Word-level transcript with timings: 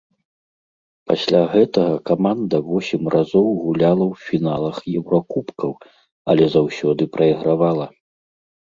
Пасля 1.09 1.41
гэтага 1.53 1.93
каманда 2.11 2.57
восем 2.71 3.03
разоў 3.17 3.47
гуляла 3.67 4.03
у 4.13 4.19
фіналах 4.27 4.77
еўракубкаў, 4.97 5.71
але 6.33 6.43
заўсёды 6.57 7.03
прайгравала. 7.17 7.85